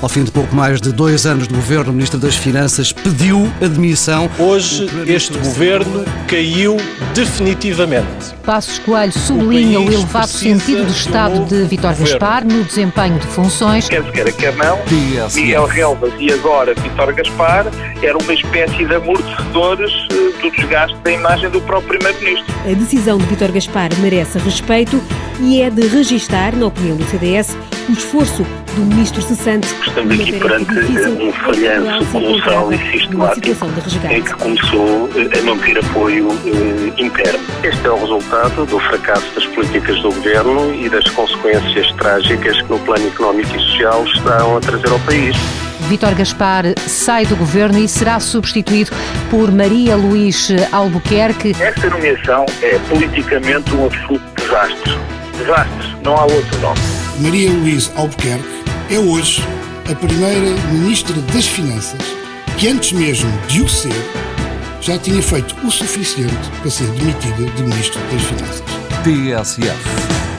Ao 0.00 0.08
fim 0.08 0.22
de 0.22 0.30
pouco 0.30 0.54
mais 0.54 0.80
de 0.80 0.92
dois 0.92 1.26
anos 1.26 1.48
de 1.48 1.54
governo, 1.54 1.90
o 1.90 1.92
Ministro 1.92 2.20
das 2.20 2.36
Finanças 2.36 2.92
pediu 2.92 3.52
admissão. 3.60 4.30
Hoje, 4.38 4.86
este 5.08 5.36
governo 5.36 6.04
caiu 6.28 6.76
definitivamente. 7.14 8.32
Passos 8.44 8.78
Coelho 8.78 9.12
sublinha 9.12 9.80
o, 9.80 9.86
o 9.86 9.92
elevado 9.92 10.28
sentido 10.28 10.86
de 10.86 10.92
Estado 10.92 11.44
de 11.46 11.64
Vítor 11.64 11.96
Gaspar 11.96 12.44
no 12.44 12.62
desempenho 12.62 13.18
de 13.18 13.26
funções. 13.26 13.88
Quer 13.88 14.04
se 14.04 14.12
queira, 14.12 14.30
quer 14.30 14.54
não, 14.54 14.78
Miguel 15.34 15.66
Relvas 15.66 16.12
e 16.20 16.32
agora 16.32 16.74
Vítor 16.74 17.12
Gaspar 17.14 17.66
eram 18.00 18.20
uma 18.20 18.34
espécie 18.34 18.84
de 18.84 18.94
amortecedores 18.94 19.90
do 20.38 20.50
desgaste 20.50 20.96
da 20.98 21.10
imagem 21.10 21.50
do 21.50 21.60
próprio 21.60 21.98
Primeiro-Ministro. 21.98 22.54
A 22.64 22.74
decisão 22.74 23.18
de 23.18 23.24
Vítor 23.26 23.52
Gaspar 23.52 23.90
merece 24.00 24.38
respeito 24.38 25.00
e 25.40 25.62
é 25.62 25.70
de 25.70 25.86
registar, 25.86 26.54
na 26.54 26.66
opinião 26.66 26.96
do 26.96 27.04
CDS, 27.04 27.56
o 27.88 27.92
esforço 27.92 28.44
do 28.74 28.80
ministro 28.82 29.22
cessante. 29.22 29.66
Estamos 29.86 30.20
aqui 30.20 30.32
perante 30.38 30.72
um 30.72 31.32
falhanço 31.32 32.06
colossal 32.06 32.72
e 32.72 32.78
sistemático 32.92 33.48
em 34.10 34.22
que 34.22 34.34
começou 34.34 35.08
a 35.16 35.42
não 35.42 35.58
ter 35.58 35.78
apoio 35.78 36.28
eh, 36.46 37.02
interno. 37.02 37.40
Este 37.62 37.86
é 37.86 37.90
o 37.90 37.98
resultado 37.98 38.66
do 38.66 38.78
fracasso 38.78 39.26
das 39.34 39.46
políticas 39.46 40.00
do 40.02 40.12
governo 40.12 40.74
e 40.74 40.88
das 40.88 41.08
consequências 41.10 41.90
trágicas 41.92 42.60
que 42.62 42.70
no 42.70 42.78
plano 42.80 43.06
económico 43.06 43.56
e 43.56 43.60
social 43.60 44.04
estão 44.04 44.56
a 44.56 44.60
trazer 44.60 44.88
ao 44.90 45.00
país. 45.00 45.36
Vítor 45.88 46.14
Gaspar 46.14 46.64
sai 46.86 47.24
do 47.26 47.36
governo 47.36 47.78
e 47.78 47.88
será 47.88 48.18
substituído 48.20 48.90
por 49.30 49.50
Maria 49.52 49.96
Luís 49.96 50.48
Albuquerque. 50.72 51.54
Esta 51.60 51.88
nomeação 51.88 52.44
é 52.62 52.78
politicamente 52.88 53.72
um 53.74 53.86
absoluto 53.86 54.24
desastre. 54.36 54.98
Desastre, 55.38 55.96
não 56.02 56.16
há 56.16 56.24
outro 56.24 56.58
nome. 56.60 56.80
Maria 57.20 57.50
Luís 57.50 57.92
Albuquerque 57.96 58.64
é 58.90 58.98
hoje 58.98 59.42
a 59.90 59.94
primeira 59.94 60.54
Ministra 60.72 61.14
das 61.32 61.46
Finanças 61.46 62.00
que, 62.58 62.68
antes 62.68 62.92
mesmo 62.92 63.30
de 63.46 63.62
o 63.62 63.68
ser, 63.68 63.92
já 64.80 64.98
tinha 64.98 65.22
feito 65.22 65.54
o 65.64 65.70
suficiente 65.70 66.50
para 66.60 66.70
ser 66.70 66.86
demitida 66.88 67.44
de 67.44 67.62
Ministro 67.62 68.00
das 68.12 68.22
Finanças. 68.22 68.62
TSF. 69.04 70.37